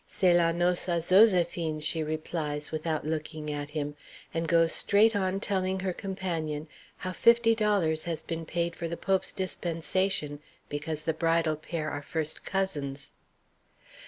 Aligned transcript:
"C'est 0.07 0.33
la 0.33 0.51
noce 0.51 0.87
à 0.87 0.97
Zoséphine," 0.99 1.79
she 1.79 2.01
replies, 2.01 2.71
without 2.71 3.05
looking 3.05 3.51
at 3.51 3.69
him, 3.69 3.93
and 4.33 4.47
goes 4.47 4.71
straight 4.71 5.15
on 5.15 5.39
telling 5.39 5.81
her 5.81 5.93
companion 5.93 6.67
how 6.97 7.11
fifty 7.11 7.53
dollars 7.53 8.05
has 8.05 8.23
been 8.23 8.43
paid 8.43 8.75
for 8.75 8.87
the 8.87 8.97
Pope's 8.97 9.31
dispensation, 9.31 10.39
because 10.69 11.03
the 11.03 11.13
bridal 11.13 11.55
pair 11.55 11.91
are 11.91 12.01
first 12.01 12.43
cousins. 12.43 13.11